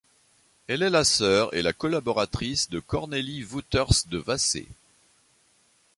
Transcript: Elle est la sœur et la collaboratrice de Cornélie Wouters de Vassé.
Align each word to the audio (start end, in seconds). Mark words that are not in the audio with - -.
Elle 0.67 0.81
est 0.81 0.89
la 0.89 1.03
sœur 1.03 1.53
et 1.53 1.61
la 1.61 1.73
collaboratrice 1.73 2.71
de 2.71 2.79
Cornélie 2.79 3.43
Wouters 3.43 4.07
de 4.07 4.17
Vassé. 4.17 4.67